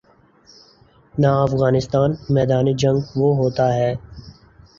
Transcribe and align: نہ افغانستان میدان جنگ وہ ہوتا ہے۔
نہ 1.15 1.27
افغانستان 1.39 2.09
میدان 2.29 2.65
جنگ 2.75 2.99
وہ 3.15 3.29
ہوتا 3.37 3.73
ہے۔ 3.73 3.91